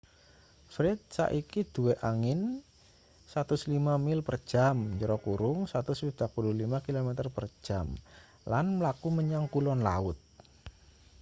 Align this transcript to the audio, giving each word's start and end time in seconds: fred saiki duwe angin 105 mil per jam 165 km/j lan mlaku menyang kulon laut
fred 0.73 0.99
saiki 1.15 1.61
duwe 1.73 1.93
angin 2.11 2.39
105 3.33 4.05
mil 4.07 4.19
per 4.27 4.37
jam 4.51 4.77
165 5.01 6.35
km/j 6.85 7.69
lan 8.51 8.65
mlaku 8.79 9.07
menyang 9.17 9.45
kulon 9.53 9.79
laut 9.87 10.17